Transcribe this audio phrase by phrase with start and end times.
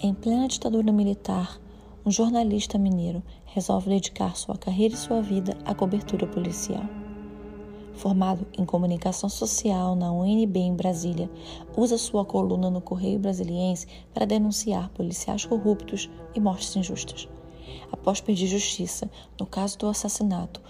[0.00, 1.60] Em plena ditadura militar,
[2.06, 6.84] um jornalista mineiro resolve dedicar sua carreira e sua vida à cobertura policial.
[7.94, 11.28] Formado em comunicação social na UNB em Brasília,
[11.76, 17.28] usa sua coluna no Correio Brasiliense para denunciar policiais corruptos e mortes injustas.
[17.90, 20.62] Após pedir justiça no caso do assassinato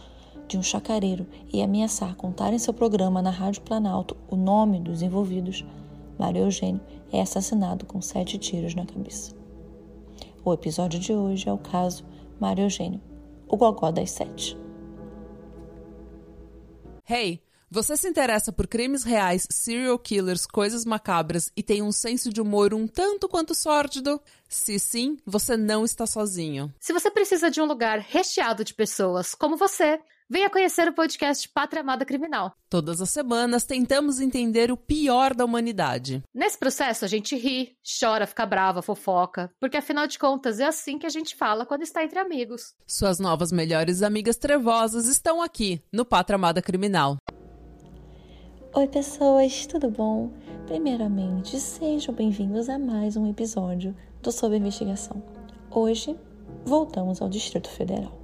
[0.49, 5.03] de um chacareiro e ameaçar contar em seu programa na Rádio Planalto o nome dos
[5.03, 5.67] envolvidos,
[6.19, 6.81] Mário Eugênio
[7.12, 9.34] é assassinado com sete tiros na cabeça.
[10.44, 12.04] O episódio de hoje é o caso
[12.40, 13.00] Mário Eugênio,
[13.46, 14.57] o gogó das sete.
[17.08, 22.32] Hey, você se interessa por crimes reais, serial killers, coisas macabras e tem um senso
[22.32, 24.18] de humor um tanto quanto sórdido?
[24.49, 26.72] Se sim, você não está sozinho.
[26.80, 30.00] Se você precisa de um lugar recheado de pessoas como você,
[30.31, 32.53] Venha conhecer o podcast Pátria Amada Criminal.
[32.69, 36.23] Todas as semanas tentamos entender o pior da humanidade.
[36.34, 40.98] Nesse processo a gente ri, chora, fica brava, fofoca, porque afinal de contas é assim
[40.98, 42.75] que a gente fala quando está entre amigos.
[42.86, 47.17] Suas novas melhores amigas trevosas estão aqui no Pátria Amada Criminal.
[48.74, 50.30] Oi, pessoas, tudo bom?
[50.67, 55.22] Primeiramente, sejam bem-vindos a mais um episódio do Sob Investigação.
[55.70, 56.14] Hoje,
[56.67, 58.17] voltamos ao Distrito Federal.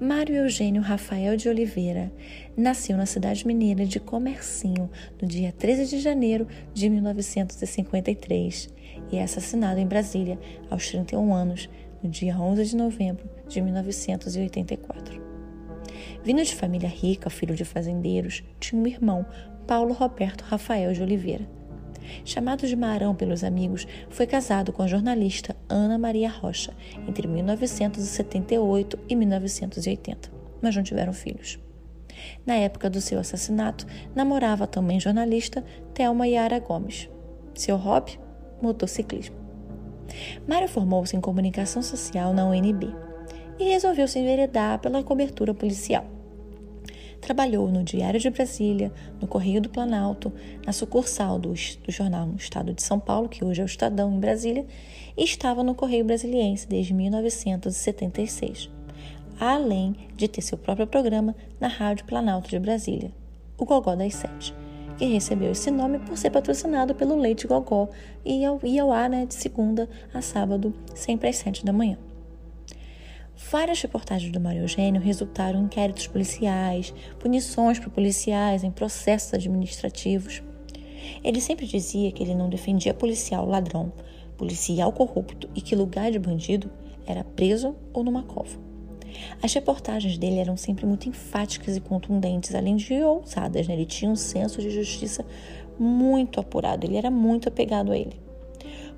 [0.00, 2.12] Mário Eugênio Rafael de Oliveira
[2.54, 8.68] nasceu na cidade mineira de Comercinho no dia 13 de janeiro de 1953
[9.10, 10.38] e é assassinado em Brasília
[10.68, 11.70] aos 31 anos
[12.02, 15.18] no dia 11 de novembro de 1984.
[16.22, 19.24] Vindo de família rica, filho de fazendeiros, tinha um irmão,
[19.66, 21.55] Paulo Roberto Rafael de Oliveira.
[22.24, 26.72] Chamado de Marão pelos amigos, foi casado com a jornalista Ana Maria Rocha
[27.08, 31.58] entre 1978 e 1980, mas não tiveram filhos.
[32.44, 37.08] Na época do seu assassinato, namorava também jornalista Thelma Yara Gomes.
[37.54, 38.18] Seu hobby?
[38.60, 39.36] Motociclismo.
[40.48, 42.94] Mário formou-se em comunicação social na UNB
[43.58, 46.15] e resolveu se enveredar pela cobertura policial.
[47.20, 50.32] Trabalhou no Diário de Brasília, no Correio do Planalto,
[50.64, 54.12] na sucursal do, do jornal no estado de São Paulo, que hoje é o Estadão,
[54.12, 54.66] em Brasília,
[55.16, 58.70] e estava no Correio Brasiliense desde 1976,
[59.40, 63.10] além de ter seu próprio programa na Rádio Planalto de Brasília,
[63.58, 64.54] o Gogó das Sete,
[64.98, 67.88] que recebeu esse nome por ser patrocinado pelo Leite Gogó
[68.24, 71.98] e ia ao ar né, de segunda a sábado, sempre às sete da manhã.
[73.36, 80.42] Várias reportagens do Mário Eugênio resultaram em inquéritos policiais, punições para policiais em processos administrativos.
[81.22, 83.92] Ele sempre dizia que ele não defendia policial ladrão,
[84.38, 86.70] policial corrupto e que lugar de bandido
[87.06, 88.58] era preso ou numa cova.
[89.42, 93.68] As reportagens dele eram sempre muito enfáticas e contundentes, além de ousadas.
[93.68, 93.74] Né?
[93.74, 95.24] Ele tinha um senso de justiça
[95.78, 98.25] muito apurado, ele era muito apegado a ele.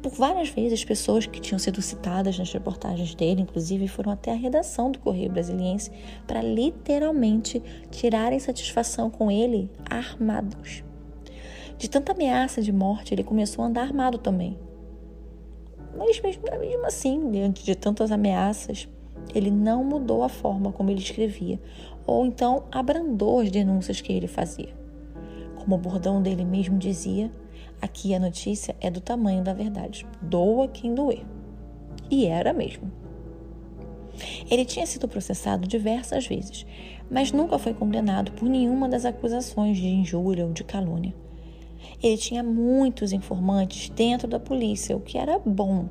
[0.03, 4.37] Por várias vezes, pessoas que tinham sido citadas nas reportagens dele, inclusive, foram até a
[4.37, 5.91] redação do Correio Brasiliense
[6.27, 7.61] para literalmente
[7.91, 10.85] tirarem satisfação com ele armados.
[11.77, 14.57] De tanta ameaça de morte, ele começou a andar armado também.
[15.97, 18.89] Mas mesmo, mesmo assim, diante de tantas ameaças,
[19.35, 21.61] ele não mudou a forma como ele escrevia,
[22.07, 24.77] ou então abrandou as denúncias que ele fazia.
[25.57, 27.33] Como o bordão dele mesmo dizia,
[27.81, 30.06] Aqui a notícia é do tamanho da verdade.
[30.21, 31.25] Doa quem doer.
[32.11, 32.91] E era mesmo.
[34.50, 36.67] Ele tinha sido processado diversas vezes,
[37.11, 41.15] mas nunca foi condenado por nenhuma das acusações de injúria ou de calúnia.
[42.03, 45.88] Ele tinha muitos informantes dentro da polícia, o que era bom,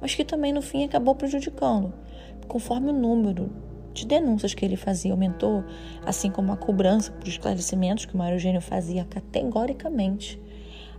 [0.00, 1.92] mas que também no fim acabou prejudicando,
[2.46, 3.50] conforme o número
[3.92, 5.64] de denúncias que ele fazia aumentou,
[6.06, 10.40] assim como a cobrança por esclarecimentos que o Mário Eugênio fazia categoricamente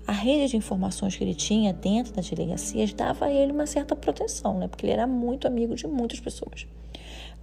[0.10, 3.96] a rede de informações que ele tinha dentro das delegacias dava a ele uma certa
[3.96, 4.68] proteção, né?
[4.68, 6.66] porque ele era muito amigo de muitas pessoas.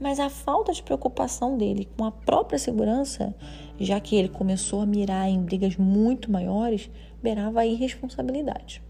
[0.00, 3.32] Mas a falta de preocupação dele com a própria segurança,
[3.78, 6.90] já que ele começou a mirar em brigas muito maiores,
[7.22, 8.82] beirava a irresponsabilidade.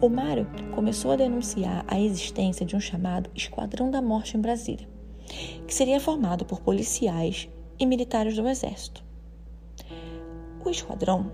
[0.00, 4.88] O Mário começou a denunciar a existência de um chamado Esquadrão da Morte em Brasília,
[5.66, 7.46] que seria formado por policiais
[7.78, 9.04] e militares do Exército.
[10.64, 11.30] O esquadrão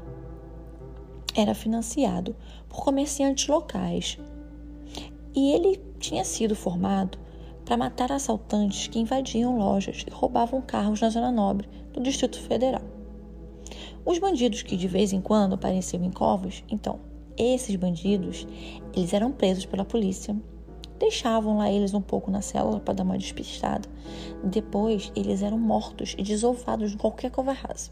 [1.34, 2.34] era financiado
[2.68, 4.18] por comerciantes locais
[5.34, 7.18] e ele tinha sido formado
[7.64, 12.82] para matar assaltantes que invadiam lojas e roubavam carros na Zona Nobre do Distrito Federal.
[14.04, 16.98] Os bandidos que de vez em quando apareciam em covas, então,
[17.36, 18.46] esses bandidos,
[18.94, 20.34] eles eram presos pela polícia,
[20.98, 23.88] deixavam lá eles um pouco na célula para dar uma despistada.
[24.42, 27.90] Depois, eles eram mortos e desovados em qualquer cova rasa.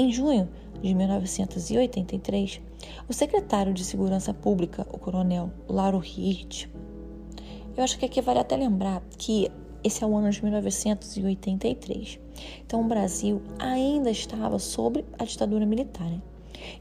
[0.00, 0.48] Em junho
[0.80, 2.60] de 1983,
[3.08, 6.68] O secretário de Segurança Pública, o coronel Lauro Hirt,
[7.76, 9.50] eu acho que aqui vale até lembrar que
[9.82, 12.20] esse é o ano de 1983.
[12.64, 16.08] Então, o Brasil ainda estava sob a ditadura militar.
[16.08, 16.22] Né?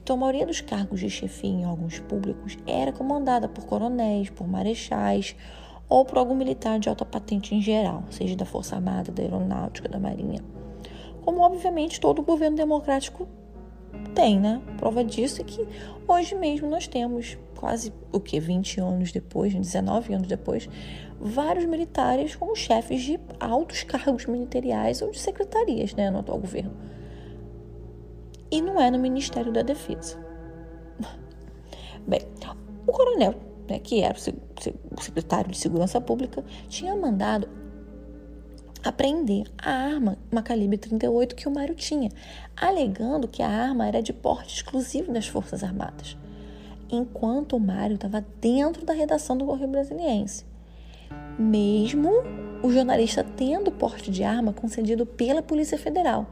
[0.04, 4.48] Então, a maioria dos cargos de chefia em órgãos públicos era comandada por coronéis, por
[4.48, 5.36] marechais
[5.90, 9.90] ou por algum militar de alta patente em geral, seja da Força Armada, da Aeronáutica,
[9.90, 10.57] da Marinha.
[11.28, 13.28] Como, obviamente, todo governo democrático
[14.16, 14.62] tem, né?
[14.78, 15.68] Prova disso é que
[16.08, 20.70] hoje mesmo nós temos, quase o que, 20 anos depois, 19 anos depois,
[21.20, 26.72] vários militares como chefes de altos cargos ministeriais ou de secretarias né, no atual governo.
[28.50, 30.18] E não é no Ministério da Defesa.
[32.08, 32.22] Bem,
[32.88, 33.36] o coronel,
[33.68, 37.50] né, que era o secretário de Segurança Pública, tinha mandado
[38.88, 42.10] apreender a arma, uma calibre 38 que o Mário tinha,
[42.56, 46.18] alegando que a arma era de porte exclusivo das Forças Armadas,
[46.90, 50.46] enquanto o Mário estava dentro da redação do Correio Brasiliense
[51.38, 52.10] mesmo
[52.64, 56.26] o jornalista tendo porte de arma concedido pela Polícia Federal.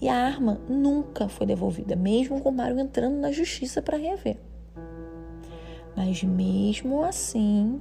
[0.00, 4.36] E a arma nunca foi devolvida, mesmo com o Mário entrando na justiça para rever.
[5.96, 7.80] Mas mesmo assim,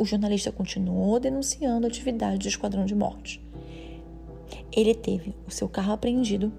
[0.00, 3.38] o jornalista continuou denunciando a atividade do Esquadrão de Morte.
[4.72, 6.50] Ele teve o seu carro apreendido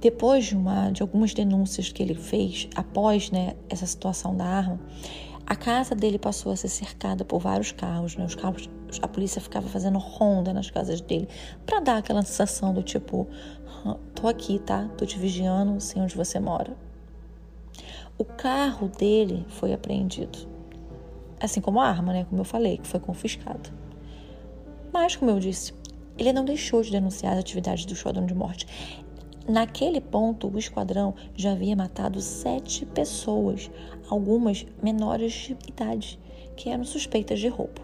[0.00, 4.78] depois de, uma, de algumas denúncias que ele fez após né, essa situação da arma.
[5.44, 8.24] A casa dele passou a ser cercada por vários carros, né?
[8.24, 8.70] Os carros,
[9.02, 11.28] a polícia ficava fazendo ronda nas casas dele
[11.66, 13.26] para dar aquela sensação do tipo,
[14.14, 14.88] tô aqui, tá?
[14.96, 16.76] Tô te vigiando, sei onde você mora.
[18.16, 20.51] O carro dele foi apreendido,
[21.42, 22.24] assim como a arma, né?
[22.28, 23.70] Como eu falei, que foi confiscada.
[24.92, 25.74] Mas, como eu disse,
[26.16, 28.66] ele não deixou de denunciar as atividades do Esquadrão de Morte.
[29.48, 33.70] Naquele ponto, o esquadrão já havia matado sete pessoas,
[34.08, 36.18] algumas menores de idade,
[36.56, 37.80] que eram suspeitas de roubo.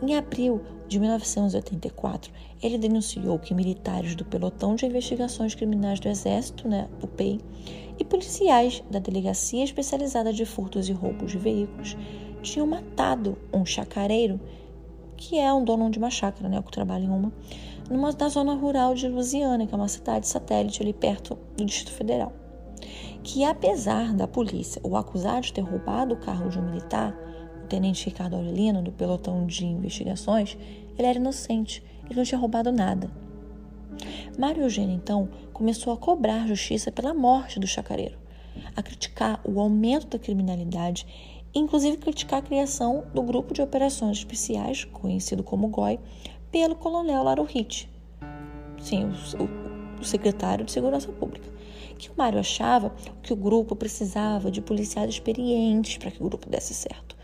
[0.00, 2.32] Em abril de 1984,
[2.62, 7.40] ele denunciou que militares do Pelotão de Investigações Criminais do Exército, né, o PEI,
[8.00, 11.96] e policiais da Delegacia Especializada de Furtos e Roubos de Veículos
[12.40, 14.40] tinham matado um chacareiro,
[15.18, 17.30] que é um dono de uma chácara, né, que trabalha em uma,
[17.90, 21.92] numa, na zona rural de Lusiana, que é uma cidade satélite ali perto do Distrito
[21.92, 22.32] Federal.
[23.22, 27.14] Que apesar da polícia o acusar de ter roubado o carro de um militar,
[27.62, 30.56] o tenente Ricardo Aurelino, do pelotão de investigações,
[30.96, 33.10] ele era inocente, ele não tinha roubado nada.
[34.38, 38.18] Mário Eugênio, então, começou a cobrar justiça pela morte do chacareiro,
[38.76, 41.06] a criticar o aumento da criminalidade
[41.54, 45.98] inclusive criticar a criação do Grupo de Operações Especiais, conhecido como GOI,
[46.50, 47.88] pelo coronel Laro Hitt,
[48.80, 51.48] sim, o, o, secretário de Segurança Pública,
[51.98, 56.48] que o Mário achava que o grupo precisava de policiais experientes para que o grupo
[56.48, 57.16] desse certo,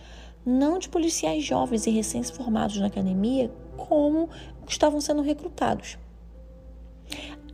[0.45, 4.29] não de policiais jovens e recém-formados na academia como
[4.69, 5.99] estavam sendo recrutados.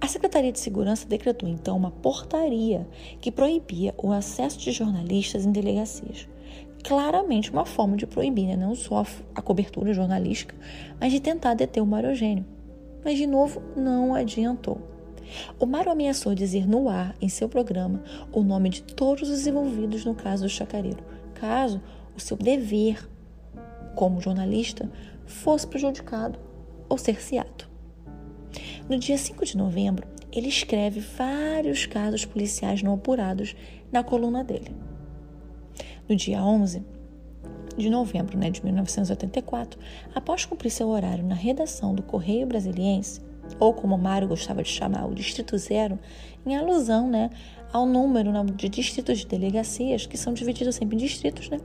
[0.03, 2.89] A Secretaria de Segurança decretou então uma portaria
[3.21, 6.29] que proibia o acesso de jornalistas em delegacias
[6.83, 8.57] claramente uma forma de proibir, né?
[8.57, 10.53] não só a cobertura jornalística,
[10.99, 12.45] mas de tentar deter o Mário Eugênio.
[13.05, 14.81] Mas, de novo, não adiantou.
[15.61, 18.03] O Mário ameaçou dizer no ar, em seu programa,
[18.33, 21.05] o nome de todos os envolvidos no caso do Chacareiro,
[21.35, 21.81] caso
[22.17, 23.09] o seu dever
[23.95, 24.91] como jornalista
[25.25, 26.41] fosse prejudicado
[26.89, 27.71] ou cerceado.
[28.89, 33.55] No dia 5 de novembro, ele escreve vários casos policiais não apurados
[33.93, 34.75] na coluna dele.
[36.09, 36.83] No dia 11
[37.77, 39.79] de novembro né, de 1984,
[40.15, 43.21] após cumprir seu horário na redação do Correio Brasiliense,
[43.59, 45.99] ou como Mário gostava de chamar, o Distrito Zero,
[46.45, 47.31] em alusão né,
[47.73, 51.59] ao número né, de distritos de delegacias, que são divididos sempre em distritos, né,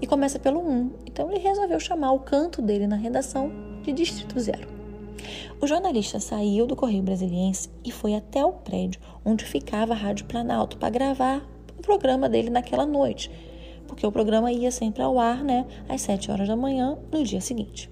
[0.00, 0.90] e começa pelo 1.
[1.06, 3.52] Então ele resolveu chamar o canto dele na redação
[3.82, 4.81] de Distrito Zero.
[5.60, 10.26] O jornalista saiu do Correio Brasiliense e foi até o prédio onde ficava a Rádio
[10.26, 11.46] Planalto para gravar
[11.78, 13.30] o programa dele naquela noite,
[13.86, 17.40] porque o programa ia sempre ao ar, né, às 7 horas da manhã no dia
[17.40, 17.90] seguinte.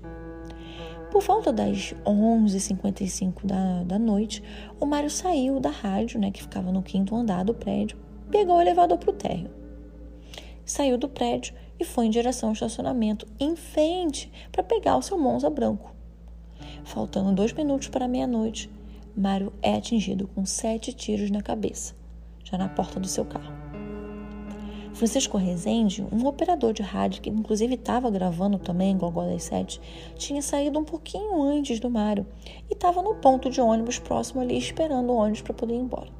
[1.10, 4.42] Por volta das 11h55 da, da noite,
[4.78, 7.98] o Mário saiu da rádio, né, que ficava no quinto andar do prédio,
[8.30, 9.50] pegou o elevador para o térreo.
[10.64, 15.18] Saiu do prédio e foi em direção ao estacionamento, em frente, para pegar o seu
[15.18, 15.99] Monza branco.
[16.90, 18.68] Faltando dois minutos para meia-noite,
[19.16, 21.94] Mário é atingido com sete tiros na cabeça,
[22.42, 23.54] já na porta do seu carro.
[24.92, 29.80] Francisco Rezende, um operador de rádio que inclusive estava gravando também Gogó das Sete,
[30.16, 32.26] tinha saído um pouquinho antes do Mário
[32.68, 36.10] e estava no ponto de ônibus próximo ali esperando o ônibus para poder ir embora.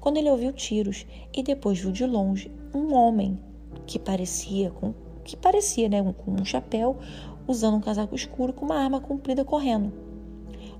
[0.00, 3.38] quando ele ouviu tiros e depois viu de longe um homem
[3.86, 4.92] que parecia com
[5.24, 6.98] que parecia, né, com um chapéu,
[7.46, 9.92] usando um casaco escuro com uma arma comprida correndo.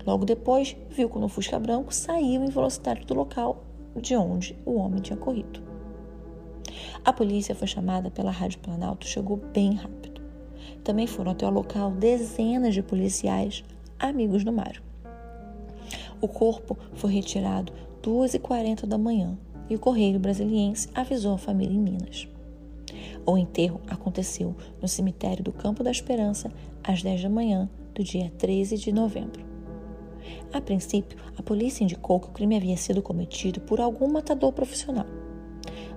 [0.07, 3.65] Logo depois, viu quando o Fusca branco saiu em velocidade do local
[3.97, 5.61] de onde o homem tinha corrido.
[7.05, 10.21] A polícia foi chamada pela Rádio Planalto, chegou bem rápido.
[10.83, 13.65] Também foram até o local dezenas de policiais
[13.99, 14.83] amigos do Mário.
[16.21, 19.37] O corpo foi retirado 2h40 da manhã
[19.69, 22.29] e o Correio Brasiliense avisou a família em Minas.
[23.25, 26.53] O enterro aconteceu no cemitério do Campo da Esperança
[26.83, 29.45] às 10 da manhã do dia 13 de novembro.
[30.53, 35.07] A princípio, a polícia indicou que o crime havia sido cometido por algum matador profissional.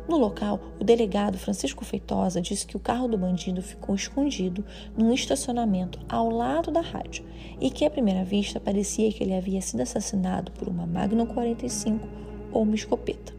[0.08, 4.64] No local, o delegado Francisco Feitosa disse que o carro do bandido ficou escondido
[4.96, 7.26] num estacionamento ao lado da rádio
[7.60, 12.08] e que, à primeira vista, parecia que ele havia sido assassinado por uma Magnum 45
[12.52, 13.34] ou uma escopeta.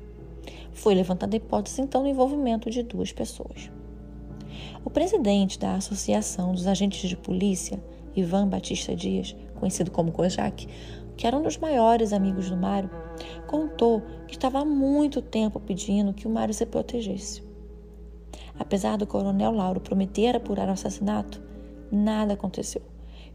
[0.72, 3.70] Foi levantada a hipótese, então, do envolvimento de duas pessoas.
[4.84, 7.82] O presidente da Associação dos Agentes de Polícia,
[8.14, 10.66] Ivan Batista Dias, conhecido como Kojak,
[11.16, 12.90] que era um dos maiores amigos do Mário,
[13.46, 17.42] contou que estava há muito tempo pedindo que o Mário se protegesse.
[18.58, 21.42] Apesar do coronel Lauro prometer apurar o assassinato,
[21.90, 22.82] nada aconteceu.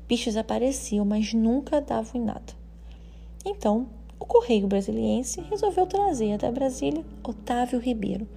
[0.07, 2.53] Pistas apareciam, mas nunca davam em nada.
[3.45, 3.87] Então,
[4.19, 8.27] o Correio Brasiliense resolveu trazer até Brasília Otávio Ribeiro,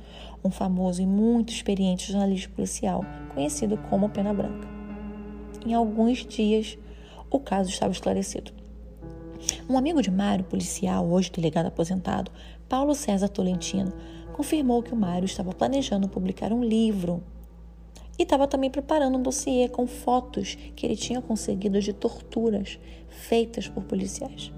[0.44, 4.68] um famoso e muito experiente jornalista policial, conhecido como Pena Branca.
[5.64, 6.76] Em alguns dias,
[7.30, 8.52] o caso estava esclarecido.
[9.68, 12.30] Um amigo de Mário, policial, hoje delegado aposentado,
[12.68, 13.92] Paulo César Tolentino,
[14.34, 17.22] confirmou que o Mário estava planejando publicar um livro
[18.18, 23.66] e estava também preparando um dossiê com fotos que ele tinha conseguido de torturas feitas
[23.66, 24.52] por policiais.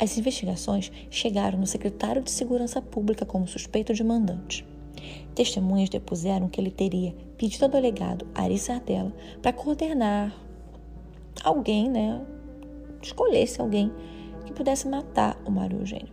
[0.00, 4.71] As investigações chegaram no secretário de Segurança Pública como suspeito de mandante.
[5.34, 10.34] Testemunhas depuseram que ele teria pedido ao delegado Ari Sardella para coordenar
[11.42, 12.20] alguém, né?
[13.00, 13.92] Escolhesse alguém
[14.44, 16.12] que pudesse matar o Mário Eugênio.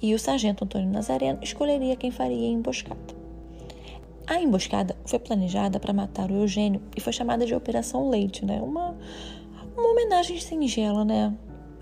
[0.00, 3.18] E o sargento Antônio Nazareno escolheria quem faria a emboscada.
[4.26, 8.60] A emboscada foi planejada para matar o Eugênio e foi chamada de Operação Leite, né?
[8.60, 8.94] Uma,
[9.76, 11.34] uma homenagem singela, né?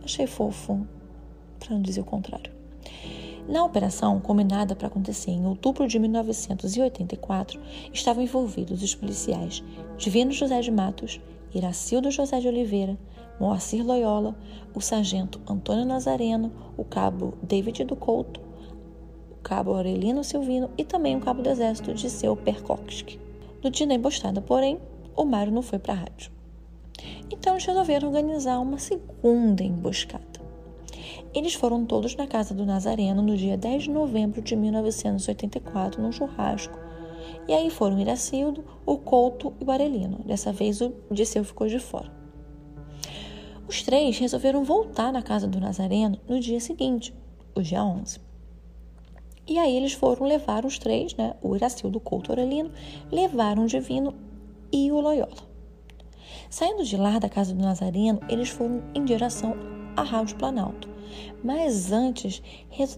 [0.05, 0.87] Achei fofo,
[1.59, 2.55] para não dizer o contrário.
[3.48, 7.60] Na operação, combinada para acontecer em outubro de 1984,
[7.92, 9.62] estavam envolvidos os policiais
[9.96, 11.20] Divino José de Matos,
[11.54, 12.98] Iracildo José de Oliveira,
[13.38, 14.34] Moacir Loyola,
[14.74, 18.40] o sargento Antônio Nazareno, o cabo David do Couto,
[19.30, 23.20] o cabo Aurelino Silvino e também o cabo do exército Disseu Perkowski.
[23.62, 24.80] No dia da emboscada, porém,
[25.14, 26.32] o Mário não foi para a rádio.
[27.30, 30.36] Então eles resolveram organizar uma segunda emboscada.
[31.37, 36.11] Eles foram todos na casa do Nazareno no dia 10 de novembro de 1984, num
[36.11, 36.78] churrasco.
[37.47, 40.21] E aí foram Iracildo, o Couto e o Arelino.
[40.25, 42.11] Dessa vez o Disseu ficou de fora.
[43.69, 47.12] Os três resolveram voltar na casa do Nazareno no dia seguinte,
[47.55, 48.19] o dia 11.
[49.47, 52.71] E aí eles foram levar os três, né, o Iracildo, o Couto e o Arelino,
[53.12, 54.14] levaram o Divino
[54.73, 55.45] e o Loyola.
[56.49, 59.55] Saindo de lá da casa do Nazareno, eles foram em direção
[59.95, 60.95] à Rádio Planalto.
[61.42, 62.42] Mas antes,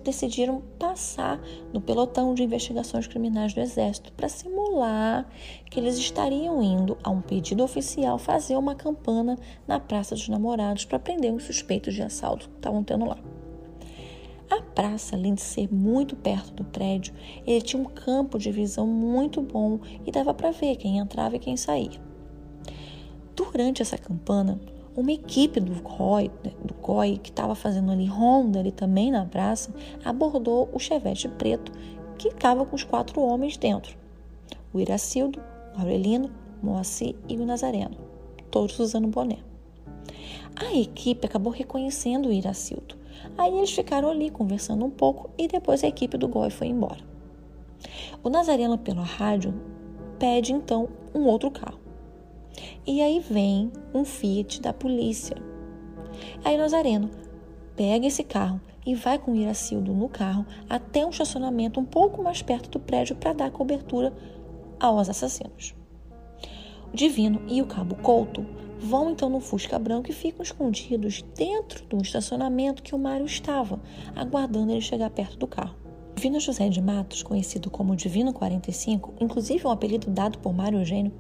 [0.03, 1.41] decidiram passar
[1.73, 5.29] no pelotão de investigações criminais do Exército para simular
[5.71, 10.85] que eles estariam indo a um pedido oficial fazer uma campana na Praça dos Namorados
[10.85, 13.19] para prender os suspeitos de assalto que estavam tendo lá.
[14.51, 17.13] A praça, além de ser muito perto do prédio,
[17.47, 21.39] ele tinha um campo de visão muito bom e dava para ver quem entrava e
[21.39, 22.01] quem saía.
[23.37, 24.59] Durante essa campana,
[24.99, 26.29] uma equipe do COI,
[26.65, 29.73] do COI que estava fazendo ali ronda ali também na praça,
[30.05, 31.71] abordou o chevette preto
[32.19, 33.97] que estava com os quatro homens dentro.
[34.75, 35.41] O Iracildo,
[35.77, 37.97] o Aurelino, o Moacir e o Nazareno,
[38.51, 39.39] todos usando boné.
[40.57, 42.97] A equipe acabou reconhecendo o Iracildo.
[43.37, 47.07] Aí eles ficaram ali conversando um pouco e depois a equipe do GOI foi embora.
[48.25, 49.55] O Nazareno, pela rádio,
[50.19, 51.78] pede então um outro carro.
[52.87, 55.37] E aí vem um Fiat da polícia.
[56.45, 57.11] Aí Nazareno
[57.77, 62.43] pega esse carro e vai com Iracildo no carro até um estacionamento um pouco mais
[62.43, 64.13] perto do prédio para dar cobertura
[64.81, 65.75] aos assassinos.
[66.93, 68.47] O Divino e o Cabo Couto
[68.79, 73.81] vão então no Fusca Branco e ficam escondidos dentro do estacionamento que o Mário estava,
[74.15, 75.77] aguardando ele chegar perto do carro.
[76.15, 81.13] Divino José de Matos, conhecido como Divino 45, inclusive um apelido dado por Mário Eugênio,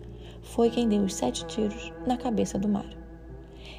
[0.42, 2.99] foi quem deu os sete tiros na cabeça do Mário.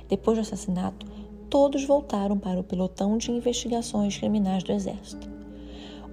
[0.07, 1.05] Depois do assassinato,
[1.49, 5.29] todos voltaram para o pelotão de investigações criminais do Exército.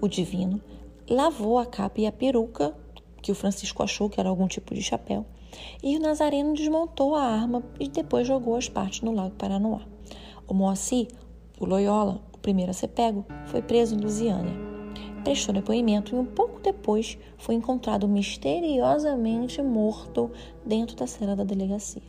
[0.00, 0.60] O divino
[1.08, 2.74] lavou a capa e a peruca,
[3.22, 5.24] que o Francisco achou que era algum tipo de chapéu,
[5.82, 9.82] e o Nazareno desmontou a arma e depois jogou as partes no Lago Paranoá.
[10.46, 11.08] O Moacir,
[11.58, 14.65] o Loyola, o primeiro a ser pego, foi preso em Lusiânia.
[15.26, 20.30] Prestou depoimento e um pouco depois foi encontrado misteriosamente morto
[20.64, 22.00] dentro da cela da delegacia.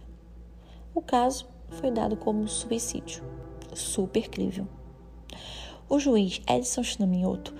[0.94, 3.24] O caso foi dado como suicídio.
[3.74, 4.68] Super crível.
[5.90, 7.56] O juiz Edson Schnaminhoto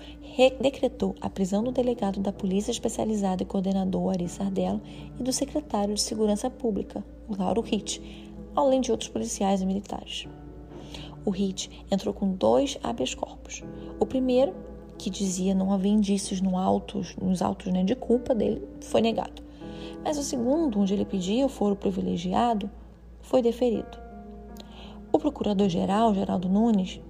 [0.60, 4.80] decretou a prisão do delegado da Polícia Especializada e coordenador Ari Sardella
[5.18, 8.00] e do secretário de Segurança Pública, o Lauro Hitt,
[8.54, 10.28] além de outros policiais e militares.
[11.24, 13.64] O Hitt entrou com dois habeas corpus.
[13.98, 14.54] O primeiro,
[14.98, 19.42] que dizia não haver indícios no autos, nos autos né, de culpa dele, foi negado.
[20.04, 22.70] Mas o segundo, onde ele pedia o foro privilegiado,
[23.22, 23.98] foi deferido.
[25.12, 27.00] O procurador-geral, Geraldo Nunes,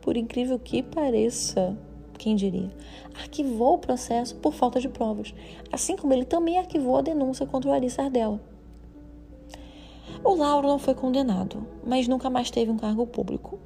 [0.00, 1.76] por incrível que pareça,
[2.18, 2.70] quem diria,
[3.14, 5.34] arquivou o processo por falta de provas,
[5.70, 8.40] assim como ele também arquivou a denúncia contra o Ari Sardella.
[10.22, 13.58] O Lauro não foi condenado, mas nunca mais teve um cargo público,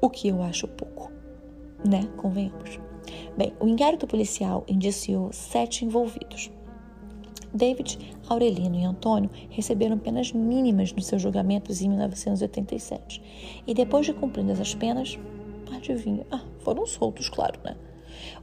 [0.00, 1.10] o que eu acho pouco,
[1.84, 2.06] né?
[2.16, 2.85] Convenhamos.
[3.36, 6.50] Bem, o inquérito policial indiciou sete envolvidos.
[7.52, 7.98] David,
[8.28, 13.22] Aurelino e Antônio receberam penas mínimas nos seus julgamentos em 1987.
[13.66, 15.18] E depois de cumpridas as penas,
[15.74, 17.76] adivinha, ah, foram soltos, claro, né?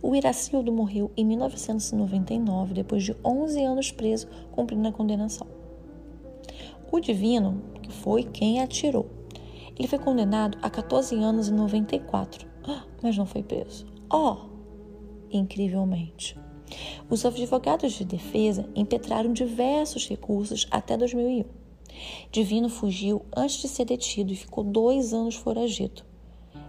[0.01, 5.47] O Iracildo morreu em 1999, depois de 11 anos preso, cumprindo a condenação.
[6.91, 9.09] O Divino, que foi quem atirou,
[9.77, 13.85] ele foi condenado a 14 anos e 94, ah, mas não foi preso.
[14.11, 14.52] Oh,
[15.37, 16.37] incrivelmente.
[17.09, 21.45] Os advogados de defesa impetraram diversos recursos até 2001.
[22.31, 26.03] Divino fugiu antes de ser detido e ficou dois anos foragido.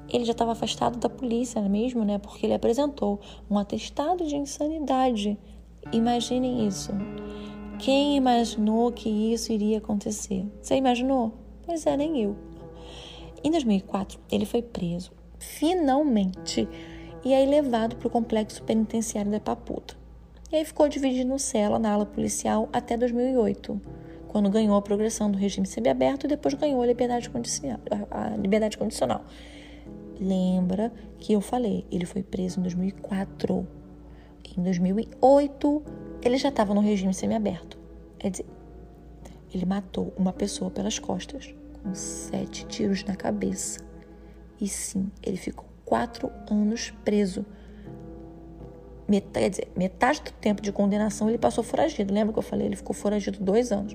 [0.09, 2.19] Ele já estava afastado da polícia mesmo, né?
[2.19, 5.39] Porque ele apresentou um atestado de insanidade.
[5.93, 6.93] Imaginem isso.
[7.79, 10.47] Quem imaginou que isso iria acontecer?
[10.61, 11.33] Você imaginou?
[11.65, 12.37] Pois é, nem eu.
[13.43, 16.69] Em 2004, ele foi preso, finalmente,
[17.25, 19.97] e aí levado para o complexo penitenciário da Paputa.
[20.53, 23.81] E aí ficou dividido cela na ala policial até 2008,
[24.29, 27.81] quando ganhou a progressão do regime semiaberto e depois ganhou a liberdade condicional.
[28.11, 29.25] A liberdade condicional.
[30.21, 33.67] Lembra que eu falei, ele foi preso em 2004.
[34.57, 35.83] Em 2008,
[36.23, 37.79] ele já estava no regime semiaberto.
[38.19, 38.47] Quer dizer,
[39.53, 43.81] ele matou uma pessoa pelas costas com sete tiros na cabeça.
[44.61, 47.45] E sim, ele ficou quatro anos preso.
[49.07, 52.13] Metade, dizer, metade do tempo de condenação ele passou foragido.
[52.13, 52.67] Lembra que eu falei?
[52.67, 53.95] Ele ficou foragido dois anos.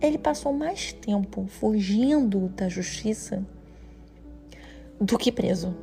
[0.00, 3.44] Ele passou mais tempo fugindo da justiça
[5.00, 5.74] do que preso.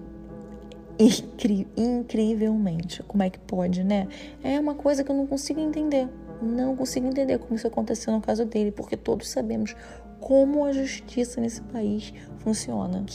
[0.98, 3.04] Incri incrivelmente.
[3.04, 4.08] Como é que pode, né?
[4.44, 6.08] É uma coisa que eu não consigo entender.
[6.42, 9.76] Não consigo entender como isso aconteceu no caso dele, porque todos sabemos
[10.24, 13.06] como a justiça nesse país funciona.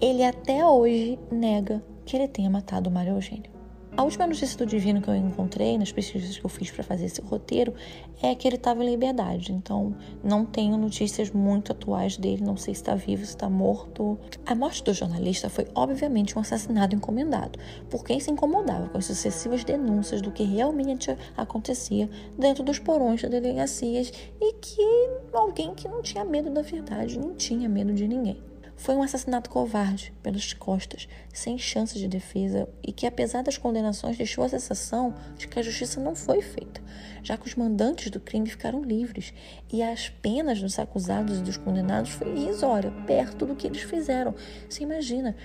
[0.00, 3.50] Ele até hoje nega que ele tenha matado o Mário Eugênio.
[3.96, 7.06] A última notícia do Divino que eu encontrei nas pesquisas que eu fiz para fazer
[7.06, 7.74] esse roteiro
[8.22, 9.52] é que ele estava em liberdade.
[9.52, 14.16] Então, não tenho notícias muito atuais dele, não sei se está vivo, se está morto.
[14.46, 17.58] A morte do jornalista foi, obviamente, um assassinato encomendado
[17.90, 23.20] por quem se incomodava com as sucessivas denúncias do que realmente acontecia dentro dos porões
[23.20, 28.06] das delegacias e que alguém que não tinha medo da verdade, não tinha medo de
[28.06, 28.49] ninguém.
[28.80, 34.16] Foi um assassinato covarde, pelas costas, sem chances de defesa e que, apesar das condenações,
[34.16, 36.80] deixou a sensação de que a justiça não foi feita,
[37.22, 39.34] já que os mandantes do crime ficaram livres
[39.70, 44.34] e as penas dos acusados e dos condenados foi irrisória, perto do que eles fizeram.
[44.66, 45.36] Você imagina,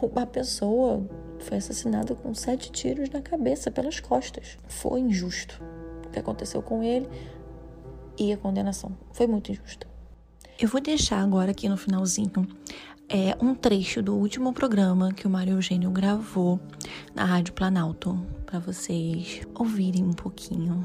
[0.00, 1.06] uma pessoa
[1.38, 4.56] foi assassinada com sete tiros na cabeça pelas costas.
[4.66, 5.62] Foi injusto
[6.06, 7.06] o que aconteceu com ele
[8.18, 8.96] e a condenação.
[9.12, 9.89] Foi muito injusta.
[10.60, 12.46] Eu vou deixar agora aqui no finalzinho
[13.08, 16.60] é, um trecho do último programa que o Mário Eugênio gravou
[17.14, 20.84] na Rádio Planalto, para vocês ouvirem um pouquinho.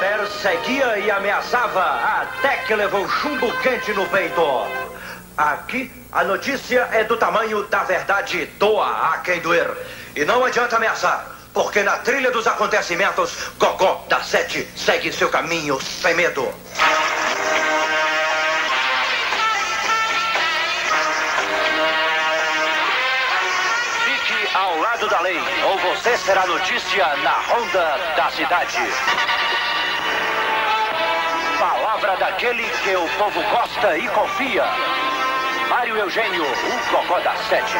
[0.00, 4.42] Perseguia e ameaçava até que levou chumbo quente no peito.
[5.36, 9.70] Aqui a notícia é do tamanho da verdade, doa a quem doer.
[10.16, 15.80] E não adianta ameaçar, porque na trilha dos acontecimentos, Gogó da Sete segue seu caminho
[15.80, 16.48] sem medo.
[24.58, 25.38] Ao lado da lei,
[25.70, 28.76] ou você será notícia na ronda da cidade.
[31.60, 34.64] Palavra daquele que o povo gosta e confia.
[35.68, 37.76] Mário Eugênio, o Cocó da Sete.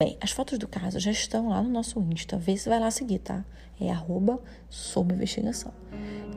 [0.00, 2.36] Bem, as fotos do caso já estão lá no nosso Insta.
[2.36, 3.44] Vê se vai lá seguir, tá?
[3.80, 5.74] É arroba sob investigação.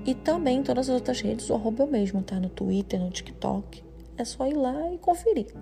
[0.03, 2.39] E também em todas as outras redes, o arroba é o mesmo, tá?
[2.39, 3.83] No Twitter, no TikTok.
[4.17, 5.53] É só ir lá e conferir.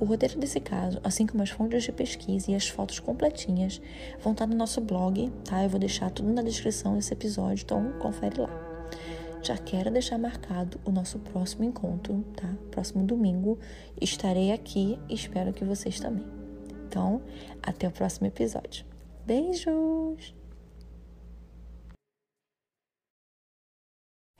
[0.00, 3.80] O roteiro desse caso, assim como as fontes de pesquisa e as fotos completinhas,
[4.20, 5.62] vão estar no nosso blog, tá?
[5.62, 8.50] Eu vou deixar tudo na descrição desse episódio, então confere lá.
[9.42, 12.48] Já quero deixar marcado o nosso próximo encontro, tá?
[12.70, 13.58] Próximo domingo
[14.00, 16.26] estarei aqui e espero que vocês também.
[16.86, 17.22] Então,
[17.62, 18.84] até o próximo episódio.
[19.26, 20.34] Beijos!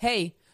[0.00, 0.34] Hey,